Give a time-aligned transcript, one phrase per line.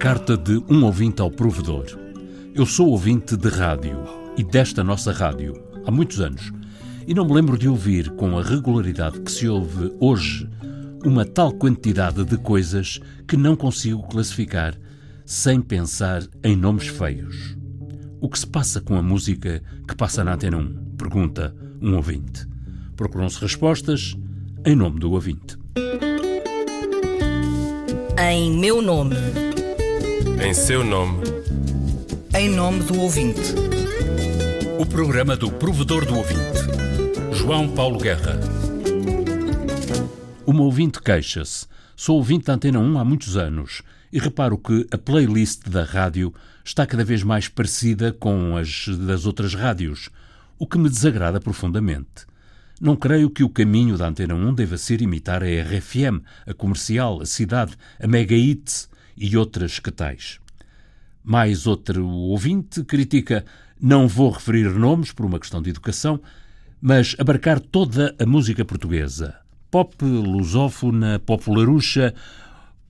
[0.00, 1.84] Carta de um ouvinte ao provedor.
[2.54, 4.02] Eu sou ouvinte de rádio
[4.34, 6.50] e desta nossa rádio há muitos anos
[7.06, 10.48] e não me lembro de ouvir com a regularidade que se ouve hoje
[11.04, 14.74] uma tal quantidade de coisas que não consigo classificar
[15.26, 17.54] sem pensar em nomes feios.
[18.22, 20.94] O que se passa com a música que passa na Antena 1?
[20.96, 22.46] Pergunta um ouvinte.
[22.96, 24.16] Procuram-se respostas
[24.64, 25.58] em nome do ouvinte.
[28.18, 29.49] Em meu nome.
[30.42, 31.22] Em seu nome.
[32.34, 33.54] Em nome do ouvinte.
[34.78, 36.40] O programa do provedor do ouvinte.
[37.34, 38.40] João Paulo Guerra.
[40.46, 41.66] Uma ouvinte queixa-se.
[41.94, 46.32] Sou ouvinte da Antena 1 há muitos anos e reparo que a playlist da rádio
[46.64, 50.08] está cada vez mais parecida com as das outras rádios,
[50.58, 52.26] o que me desagrada profundamente.
[52.80, 57.20] Não creio que o caminho da Antena 1 deva ser imitar a RFM, a Comercial,
[57.20, 58.89] a Cidade, a Mega Hits
[59.20, 60.40] e outras que tais.
[61.22, 63.44] Mais outro ouvinte critica,
[63.78, 66.20] não vou referir nomes por uma questão de educação,
[66.80, 69.36] mas abarcar toda a música portuguesa,
[69.70, 72.14] pop, lusófona, popularucha,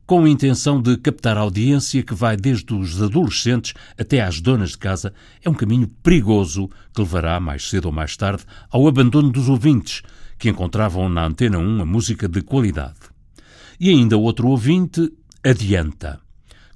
[0.07, 4.71] com a intenção de captar a audiência que vai desde os adolescentes até às donas
[4.71, 5.13] de casa,
[5.45, 10.03] é um caminho perigoso que levará, mais cedo ou mais tarde, ao abandono dos ouvintes,
[10.39, 12.99] que encontravam na Antena 1 a música de qualidade.
[13.79, 15.13] E ainda outro ouvinte
[15.45, 16.21] adianta.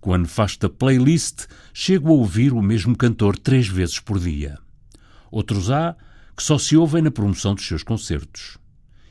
[0.00, 4.58] Com a nefasta playlist, chego a ouvir o mesmo cantor três vezes por dia.
[5.30, 5.96] Outros há
[6.36, 8.58] que só se ouvem na promoção dos seus concertos.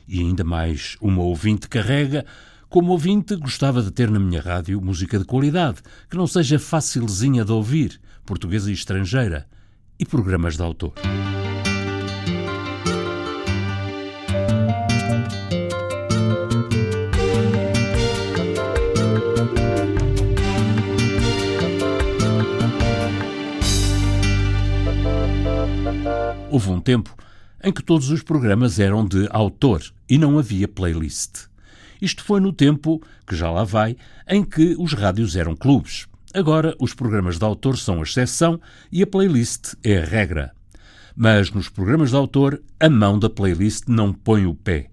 [0.06, 2.24] E ainda mais uma ouvinte carrega
[2.74, 7.44] como ouvinte, gostava de ter na minha rádio música de qualidade, que não seja facilzinha
[7.44, 9.46] de ouvir, portuguesa e estrangeira,
[9.96, 10.92] e programas de autor.
[26.54, 27.12] Houve um tempo
[27.64, 31.48] em que todos os programas eram de autor e não havia playlist.
[32.00, 33.96] Isto foi no tempo, que já lá vai,
[34.28, 36.06] em que os rádios eram clubes.
[36.32, 38.60] Agora, os programas de autor são a exceção
[38.92, 40.52] e a playlist é a regra.
[41.16, 44.90] Mas nos programas de autor, a mão da playlist não põe o pé.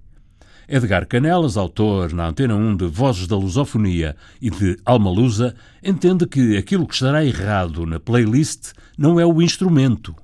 [0.68, 6.26] Edgar Canelas, autor na Antena 1 de Vozes da Lusofonia e de Alma Lusa, entende
[6.26, 10.16] que aquilo que estará errado na playlist não é o instrumento,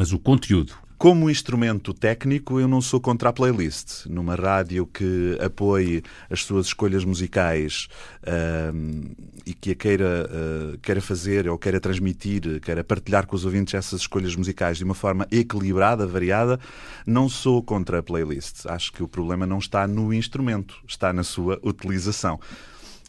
[0.00, 0.72] mas o conteúdo.
[0.96, 4.06] Como instrumento técnico, eu não sou contra a playlist.
[4.06, 7.86] Numa rádio que apoie as suas escolhas musicais
[8.22, 13.44] uh, e que a queira, uh, queira fazer ou queira transmitir, queira partilhar com os
[13.44, 16.58] ouvintes essas escolhas musicais de uma forma equilibrada, variada,
[17.04, 18.64] não sou contra a playlist.
[18.64, 22.40] Acho que o problema não está no instrumento, está na sua utilização.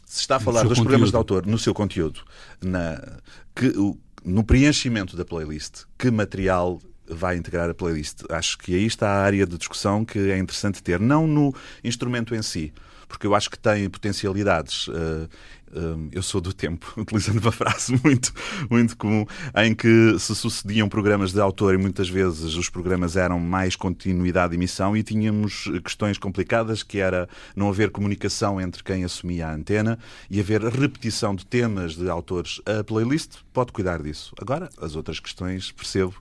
[0.04, 0.84] Se está a falar dos conteúdo.
[0.84, 2.20] programas de autor, no seu conteúdo,
[2.60, 3.00] na,
[3.56, 3.72] que,
[4.24, 8.22] no preenchimento da playlist, que material vai integrar a playlist.
[8.30, 12.34] Acho que aí está a área de discussão que é interessante ter, não no instrumento
[12.34, 12.72] em si,
[13.08, 14.88] porque eu acho que tem potencialidades.
[15.72, 18.32] Eh, eu sou do tempo, utilizando uma frase muito,
[18.70, 19.24] muito comum,
[19.56, 24.50] em que se sucediam programas de autor e muitas vezes os programas eram mais continuidade
[24.50, 29.54] de emissão e tínhamos questões complicadas, que era não haver comunicação entre quem assumia a
[29.54, 29.98] antena
[30.30, 32.60] e haver repetição de temas de autores.
[32.66, 34.34] A playlist pode cuidar disso.
[34.40, 36.14] Agora, as outras questões, percebo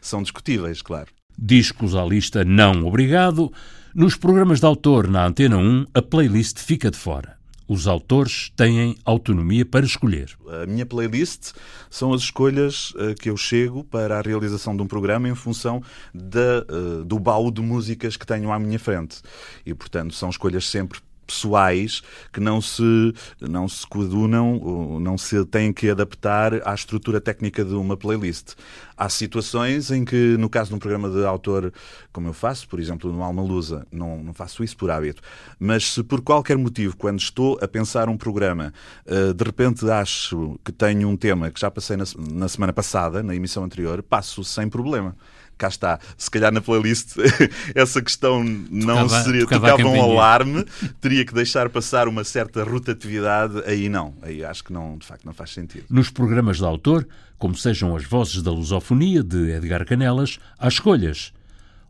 [0.00, 1.08] são discutíveis, claro.
[1.38, 3.52] Discos à lista não obrigado.
[3.94, 7.35] Nos programas de autor na Antena 1, a playlist fica de fora.
[7.68, 10.36] Os autores têm autonomia para escolher.
[10.62, 11.52] A minha playlist
[11.90, 15.82] são as escolhas uh, que eu chego para a realização de um programa em função
[16.14, 16.38] de,
[16.70, 19.20] uh, do baú de músicas que tenho à minha frente.
[19.64, 25.72] E, portanto, são escolhas sempre pessoais que não se, não se coadunam, não se têm
[25.72, 28.54] que adaptar à estrutura técnica de uma playlist.
[28.96, 31.72] Há situações em que, no caso de um programa de autor,
[32.12, 35.20] como eu faço, por exemplo, no Alma Lusa, não, não faço isso por hábito,
[35.58, 38.72] mas se por qualquer motivo, quando estou a pensar um programa,
[39.04, 43.22] eh, de repente acho que tenho um tema que já passei na, na semana passada,
[43.22, 45.14] na emissão anterior, passo sem problema
[45.56, 45.98] cá está.
[46.16, 47.16] Se calhar na playlist
[47.74, 49.40] essa questão não tocava, seria.
[49.42, 50.64] Tocava, tocava um alarme,
[51.00, 53.62] teria que deixar passar uma certa rotatividade.
[53.66, 54.14] Aí não.
[54.22, 55.84] Aí acho que não, de facto, não faz sentido.
[55.88, 57.06] Nos programas de autor,
[57.38, 61.32] como sejam as vozes da lusofonia de Edgar Canelas, há escolhas.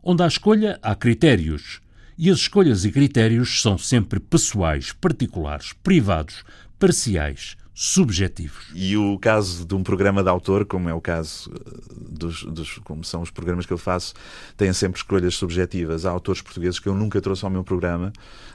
[0.03, 1.81] Onde há escolha, há critérios.
[2.17, 6.43] E as escolhas e critérios são sempre pessoais, particulares, privados,
[6.79, 8.71] parciais, subjetivos.
[8.73, 12.79] E o caso de um programa de autor, como é o caso eh, dos, dos,
[12.79, 14.15] como são os programas que eu faço,
[14.57, 16.03] têm sempre escolhas subjetivas.
[16.03, 18.11] Há autores portugueses que eu nunca trouxe ao meu programa,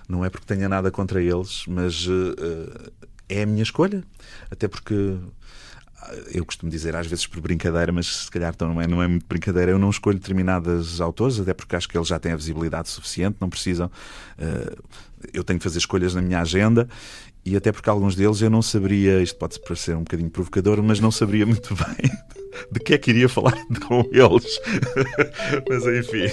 [0.09, 2.93] não é porque tenha nada contra eles, mas uh,
[3.29, 4.03] é a minha escolha,
[4.51, 5.17] até porque
[6.33, 9.25] eu costumo dizer às vezes por brincadeira, mas se calhar não é, não é muito
[9.25, 12.89] brincadeira, eu não escolho determinadas autores, até porque acho que eles já têm a visibilidade
[12.89, 13.87] suficiente, não precisam.
[14.37, 14.83] Uh,
[15.33, 16.89] eu tenho que fazer escolhas na minha agenda
[17.44, 21.00] e até porque alguns deles eu não saberia, isto pode parecer um bocadinho provocador, mas
[21.00, 22.11] não saberia muito bem
[22.71, 23.56] de que é que iria falar
[23.87, 24.61] com eles.
[25.69, 26.31] mas enfim.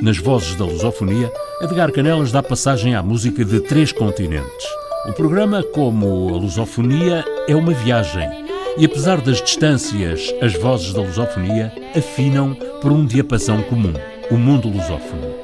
[0.00, 4.66] Nas vozes da lusofonia, Edgar Canelas dá passagem à música de três continentes.
[5.06, 8.28] O programa, como a lusofonia, é uma viagem.
[8.76, 13.92] E apesar das distâncias, as vozes da lusofonia afinam por um diapasão comum,
[14.30, 15.34] o mundo lusófono.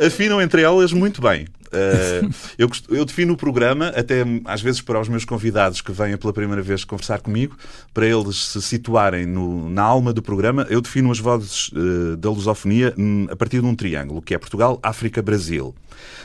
[0.00, 1.46] Afinam entre elas muito bem.
[1.68, 6.18] Uh, eu, eu, defino o programa, até às vezes para os meus convidados que venham
[6.18, 7.56] pela primeira vez conversar comigo,
[7.92, 12.30] para eles se situarem no, na alma do programa, eu defino as vozes uh, da
[12.30, 15.74] lusofonia hum, a partir de um triângulo, que é Portugal, África, Brasil.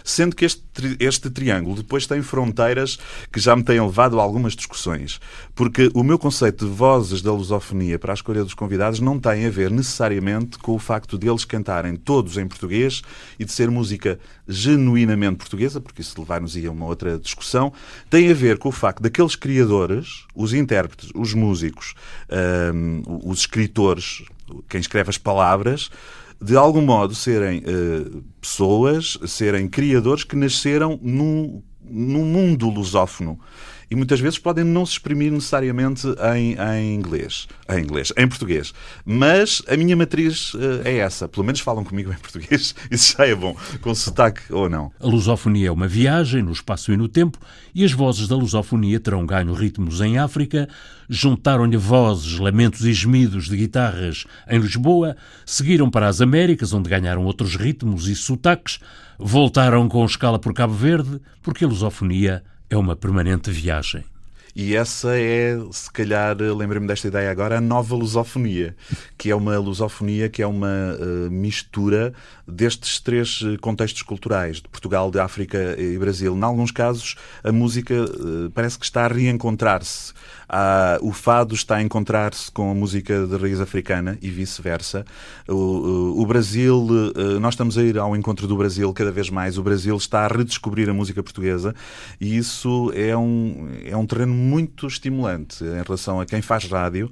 [0.04, 0.62] Sendo que este,
[1.00, 3.00] este triângulo depois tem fronteiras
[3.32, 5.20] que já me têm levado a algumas discussões.
[5.56, 9.46] Porque o meu conceito de vozes da lusofonia para a escolha dos convidados não tem
[9.46, 13.02] a ver necessariamente com o facto de eles cantarem todos em português
[13.40, 17.72] e de ser música genuinamente portuguesa, porque isso levar-nos a uma outra discussão,
[18.10, 21.94] tem a ver com o facto daqueles criadores, os intérpretes, os músicos,
[22.74, 24.24] um, os escritores,
[24.70, 25.90] quem escreve as palavras,
[26.42, 33.40] de algum modo serem uh, pessoas, serem criadores que nasceram num, num mundo lusófono
[33.94, 38.74] e muitas vezes podem não se exprimir necessariamente em, em inglês, em inglês, em português.
[39.06, 41.28] Mas a minha matriz uh, é essa.
[41.28, 42.74] Pelo menos falam comigo em português.
[42.90, 44.92] Isso já é bom, com sotaque ou não.
[45.00, 47.38] A lusofonia é uma viagem no espaço e no tempo
[47.76, 50.68] e as vozes da lusofonia terão ganho ritmos em África,
[51.08, 57.26] juntaram-lhe vozes, lamentos e gemidos de guitarras em Lisboa, seguiram para as Américas, onde ganharam
[57.26, 58.80] outros ritmos e sotaques,
[59.20, 64.04] voltaram com escala por Cabo Verde, porque a lusofonia é uma permanente viagem.
[64.56, 68.76] E essa é, se calhar, lembrei-me desta ideia agora, a nova lusofonia,
[69.18, 72.14] que é uma lusofonia que é uma uh, mistura
[72.48, 76.36] destes três eh, contextos culturais, de Portugal, de África e Brasil.
[76.36, 80.14] Em alguns casos, a música uh, parece que está a reencontrar-se.
[80.56, 85.04] Ah, o fado está a encontrar-se com a música de raiz africana e vice-versa.
[85.48, 86.88] O, o, Brasil,
[87.42, 89.58] nós estamos a ir ao encontro do Brasil cada vez mais.
[89.58, 91.74] O Brasil está a redescobrir a música portuguesa
[92.22, 97.12] e isso é um, é um terreno muito estimulante em relação a quem faz rádio.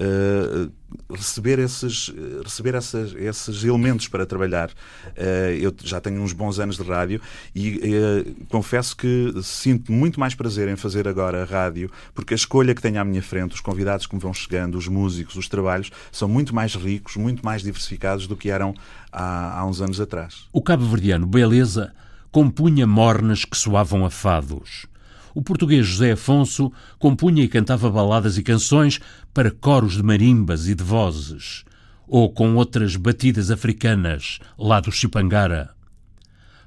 [0.00, 0.72] Uh,
[1.10, 2.12] receber esses,
[2.44, 4.70] receber essas, esses elementos para trabalhar.
[4.70, 7.20] Uh, eu já tenho uns bons anos de rádio
[7.54, 12.74] e uh, confesso que sinto muito mais prazer em fazer agora rádio, porque a escolha
[12.74, 15.90] que tenho à minha frente, os convidados que me vão chegando, os músicos, os trabalhos,
[16.12, 18.74] são muito mais ricos, muito mais diversificados do que eram
[19.12, 20.46] há, há uns anos atrás.
[20.52, 21.92] O cabo-verdiano Beleza
[22.30, 24.89] compunha mornas que soavam a fados
[25.34, 29.00] o português José Afonso compunha e cantava baladas e canções
[29.32, 31.64] para coros de marimbas e de vozes,
[32.06, 35.70] ou com outras batidas africanas, lá do Chipangara.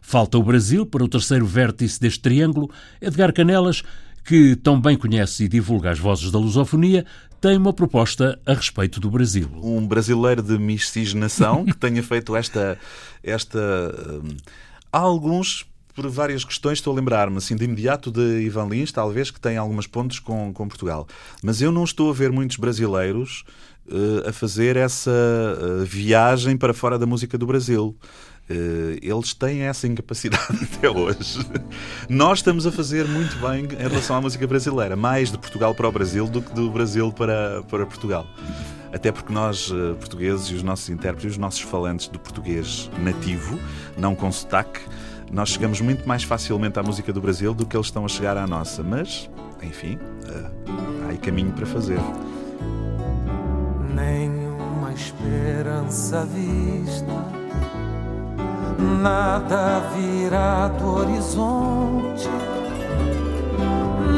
[0.01, 2.69] Falta o Brasil para o terceiro vértice deste triângulo.
[3.01, 3.83] Edgar Canelas,
[4.25, 7.05] que tão bem conhece e divulga as vozes da lusofonia,
[7.39, 9.49] tem uma proposta a respeito do Brasil.
[9.61, 12.77] Um brasileiro de miscigenação que tenha feito esta.
[13.21, 14.37] esta hum,
[14.91, 19.29] há alguns por várias questões, estou a lembrar-me assim, de imediato de Ivan Lins, talvez,
[19.29, 21.07] que tem algumas pontos com, com Portugal.
[21.43, 23.43] Mas eu não estou a ver muitos brasileiros
[23.87, 27.95] uh, a fazer essa uh, viagem para fora da música do Brasil.
[28.49, 31.45] Uh, eles têm essa incapacidade até hoje.
[32.09, 35.87] Nós estamos a fazer muito bem em relação à música brasileira, mais de Portugal para
[35.87, 38.27] o Brasil do que do Brasil para, para Portugal.
[38.91, 43.59] Até porque nós, portugueses, e os nossos intérpretes, os nossos falantes do português nativo,
[43.97, 44.81] não com sotaque,
[45.33, 48.37] nós chegamos muito mais facilmente à música do Brasil do que eles estão a chegar
[48.37, 49.27] à nossa, mas,
[49.63, 51.99] enfim, uh, há aí caminho para fazer.
[53.95, 57.25] Nenhuma esperança vista,
[59.01, 62.29] nada virá do horizonte.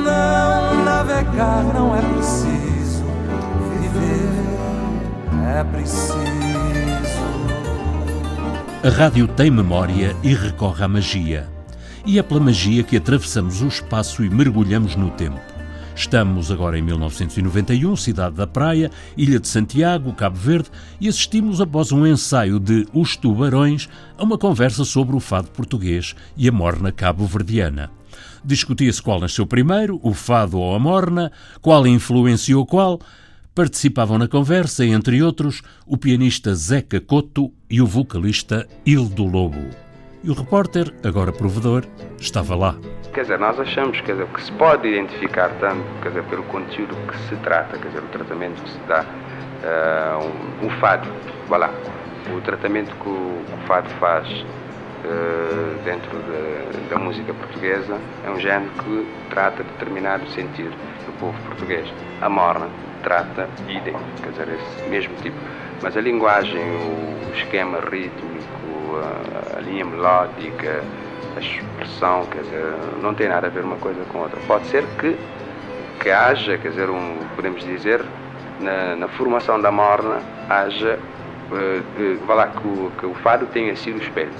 [0.03, 3.05] Não navegar não é preciso,
[3.79, 4.35] viver
[5.57, 6.84] é preciso.
[8.85, 11.49] A rádio tem memória e recorre à magia.
[12.05, 15.39] E é pela magia que atravessamos o espaço e mergulhamos no tempo.
[15.95, 20.69] Estamos agora em 1991, cidade da Praia, Ilha de Santiago, Cabo Verde,
[21.01, 23.89] e assistimos após um ensaio de Os Tubarões
[24.19, 27.89] a uma conversa sobre o fado português e a morna cabo-verdiana.
[28.43, 32.99] Discutia-se qual nasceu primeiro, o fado ou a morna, qual influenciou qual,
[33.55, 39.69] Participavam na conversa, entre outros, o pianista Zeca Coto e o vocalista Hildo Lobo.
[40.21, 41.85] E o repórter, agora provedor,
[42.19, 42.75] estava lá.
[43.13, 46.93] Quer dizer, nós achamos quer dizer, que se pode identificar tanto quer dizer, pelo conteúdo
[47.07, 51.09] que se trata, quer dizer, o tratamento que se dá uh, um, fado,
[51.47, 51.73] voilà.
[52.35, 58.29] o tratamento que o, que o fado faz uh, dentro de, da música portuguesa é
[58.29, 61.87] um género que trata determinado sentido do povo português.
[62.19, 62.67] A morna
[63.05, 65.37] trata idem, quer dizer, esse mesmo tipo.
[65.81, 68.97] Mas a linguagem, o esquema rítmico,
[69.55, 70.83] a, linha melódica,
[71.37, 74.39] a expressão, quer dizer, não tem nada a ver uma coisa com outra.
[74.47, 75.15] Pode ser que,
[76.01, 78.03] que haja, quer dizer, um, podemos dizer,
[78.59, 80.19] na, na formação da morna,
[80.49, 80.97] haja,
[81.51, 84.31] uh, uh, vá lá, que o, que o fado tenha sido o espelho,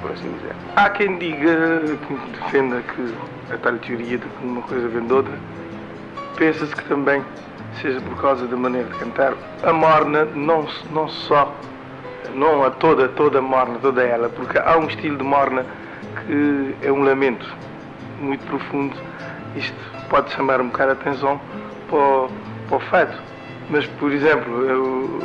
[0.00, 0.54] por assim dizer.
[0.76, 3.14] Há quem diga, que defenda que
[3.52, 5.34] a tal teoria de uma coisa vem de outra,
[6.36, 7.22] pensa-se que também
[7.80, 9.34] seja por causa da maneira de cantar.
[9.62, 11.52] A morna não, não só
[12.34, 15.64] não a toda, toda morna, toda ela, porque há um estilo de morna
[16.26, 17.46] que é um lamento
[18.20, 18.96] muito profundo.
[19.56, 19.76] Isto
[20.08, 21.40] pode chamar um bocado a atenção
[21.88, 22.30] para o,
[22.68, 23.16] para o fado.
[23.70, 25.20] Mas, por exemplo, eu,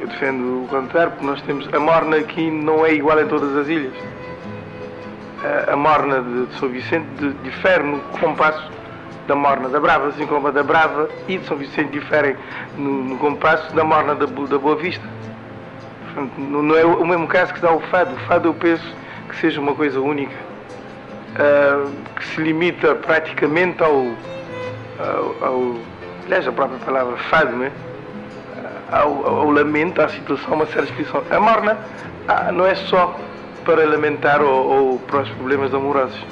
[0.00, 1.72] eu defendo o contrário, porque nós temos.
[1.72, 3.92] A morna aqui não é igual em todas as ilhas.
[5.68, 7.06] A, a morna de, de São Vicente
[7.42, 8.73] difere no compasso
[9.26, 12.36] da morna da Brava, assim como a da Brava e de São Vicente diferem
[12.76, 15.04] no, no compasso da morna da, da Boa Vista.
[16.38, 18.14] Não é o mesmo caso que dá o fado.
[18.14, 18.84] O fado eu penso
[19.28, 24.06] que seja uma coisa única, uh, que se limita praticamente ao,
[24.98, 25.74] ao, ao
[26.24, 27.72] aliás, a própria palavra fado, não é?
[28.92, 31.22] Ao, ao, lamento, à situação, uma certa descrição.
[31.30, 31.76] A morna
[32.28, 33.18] ah, não é só
[33.64, 36.24] para lamentar ou, ou, para os problemas amorosos.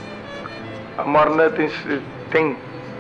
[0.97, 1.69] A morna tem,
[2.31, 2.57] tem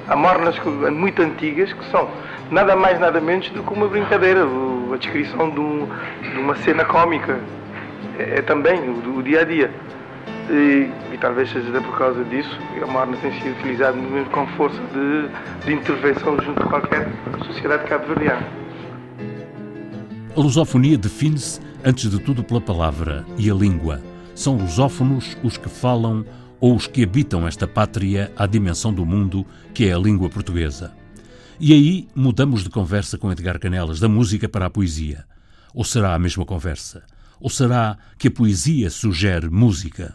[0.08, 0.56] há mornas
[0.92, 2.08] muito antigas que são
[2.50, 4.46] nada mais nada menos do que uma brincadeira
[4.92, 5.88] a descrição de, um,
[6.22, 7.40] de uma cena cómica.
[8.18, 9.70] É, é também o, o, dia a dia.
[10.50, 14.80] E, e, talvez seja por causa disso a Marna tem sido utilizada mesmo com força
[14.92, 17.08] de, de intervenção junto a qualquer
[17.46, 18.46] sociedade cabo-verdiana.
[20.36, 24.00] A lusofonia define-se, antes de tudo, pela palavra e a língua.
[24.34, 26.24] São lusófonos os que falam
[26.62, 30.92] ou os que habitam esta pátria à dimensão do mundo que é a língua portuguesa.
[31.58, 35.24] E aí mudamos de conversa com Edgar Canelas, da música para a poesia.
[35.74, 37.02] Ou será a mesma conversa?
[37.40, 40.14] Ou será que a poesia sugere música?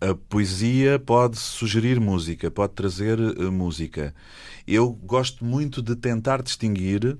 [0.00, 4.14] A poesia pode sugerir música, pode trazer uh, música.
[4.68, 7.18] Eu gosto muito de tentar distinguir,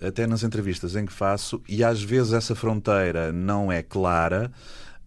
[0.00, 4.50] até nas entrevistas em que faço, e às vezes essa fronteira não é clara,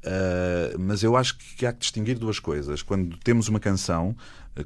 [0.05, 2.81] uh, mas eu acho que há que distinguir duas coisas.
[2.81, 4.15] Quando temos uma canção,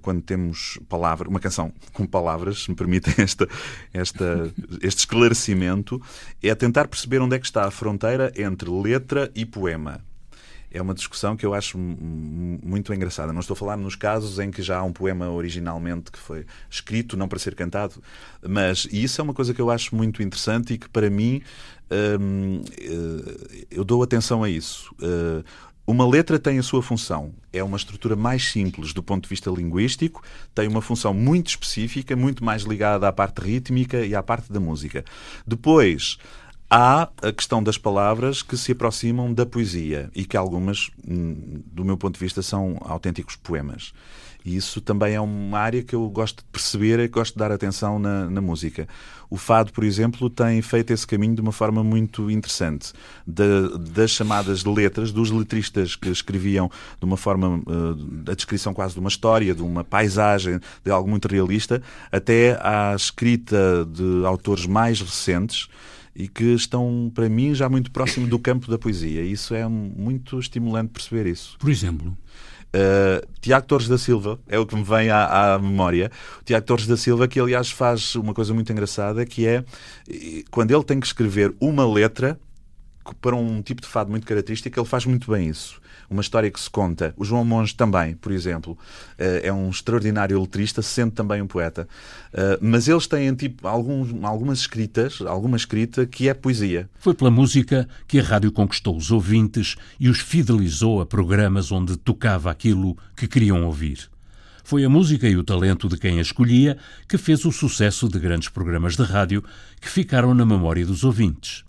[0.02, 3.48] quando temos palavra, uma canção com palavras, se me permitem esta,
[3.94, 6.02] esta, este esclarecimento,
[6.42, 10.02] é tentar perceber onde é que está a fronteira entre letra e poema
[10.78, 13.32] é uma discussão que eu acho muito engraçada.
[13.32, 16.46] Não estou a falar nos casos em que já há um poema originalmente que foi
[16.70, 18.04] escrito, não para ser cantado,
[18.46, 21.42] mas e isso é uma coisa que eu acho muito interessante e que para mim
[21.90, 24.94] eh, eu dou atenção a isso.
[24.96, 25.44] Uh,
[25.88, 27.32] uma letra tem a sua função.
[27.54, 30.24] É uma estrutura mais simples do ponto de vista linguístico,
[30.54, 34.60] tem uma função muito específica, muito mais ligada à parte rítmica e à parte da
[34.60, 35.06] música.
[35.46, 36.18] Depois,
[36.76, 41.86] há a questão das palavras que se aproximam da poesia e que algumas, hum, do
[41.86, 43.94] meu ponto de vista, são autênticos poemas.
[44.44, 47.50] E isso também é uma área que eu gosto de perceber e gosto de dar
[47.50, 48.90] atenção na, na, música.
[49.30, 52.92] O fado, por exemplo, tem feito esse caminho de uma forma muito interessante.
[53.26, 59.00] das chamadas letras, dos letristas que escreviam de uma forma, uh, a descrição quase de
[59.00, 65.00] uma história, de uma paisagem, de algo muito realista, até à escrita de autores mais
[65.00, 65.70] recentes
[66.16, 69.22] e que estão, para mim, já muito próximo do campo da poesia.
[69.22, 71.58] E isso é muito estimulante perceber isso.
[71.60, 72.18] Por exemplo?
[72.76, 76.12] Uh, Tiago Torres da Silva é o que me vem à, à, memória.
[76.42, 79.64] O Tiago Torres da Silva, que aliás faz uma coisa muito engraçada, que é
[80.52, 82.40] quando ele tem que escrever uma letra
[83.22, 85.80] para um tipo de fado muito característico, ele faz muito bem isso
[86.10, 87.14] uma história que se conta.
[87.18, 88.78] O João Monge também, por exemplo,
[89.18, 91.88] eh, é um extraordinário letrista, sendo também um poeta.
[92.34, 96.90] Eh, mas eles têm tipo alguns, algumas escritas, alguma escrita que é poesia.
[97.00, 101.98] Foi pela música que a rádio conquistou os ouvintes e os fidelizou a programas onde
[101.98, 104.10] tocava aquilo que queriam ouvir.
[104.64, 106.76] Foi a música e o talento de quem a escolhia
[107.08, 109.44] que fez o sucesso de grandes programas de rádio
[109.80, 111.64] que ficaram na memória dos ouvintes.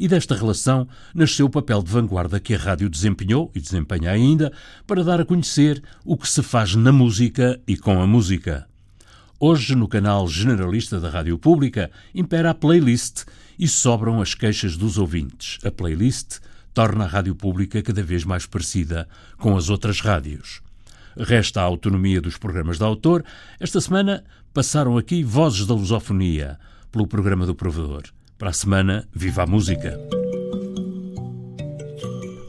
[0.00, 4.50] E desta relação nasceu o papel de vanguarda que a rádio desempenhou e desempenha ainda
[4.86, 8.66] para dar a conhecer o que se faz na música e com a música.
[9.38, 13.26] Hoje, no canal generalista da Rádio Pública, impera a playlist
[13.58, 15.58] e sobram as queixas dos ouvintes.
[15.66, 16.38] A playlist
[16.72, 20.62] torna a Rádio Pública cada vez mais parecida com as outras rádios.
[21.14, 23.22] Resta a autonomia dos programas de autor.
[23.60, 26.58] Esta semana passaram aqui Vozes da Lusofonia,
[26.90, 28.04] pelo programa do Provedor.
[28.40, 30.00] Para a semana, viva a música!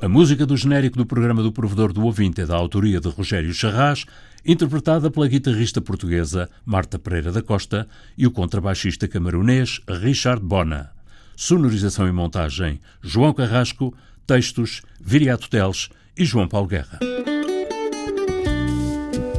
[0.01, 3.53] A música do genérico do programa do Provedor do Ouvinte é da autoria de Rogério
[3.53, 4.05] Charras,
[4.45, 7.85] interpretada pela guitarrista portuguesa Marta Pereira da Costa
[8.17, 10.91] e o contrabaixista camarunês Richard Bona.
[11.35, 13.93] Sonorização e montagem João Carrasco,
[14.25, 16.99] textos Viriato Teles e João Paulo Guerra.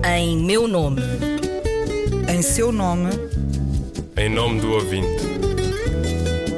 [0.05, 1.01] Em meu nome.
[2.29, 3.09] Em seu nome.
[4.19, 5.52] Em nome do ouvinte.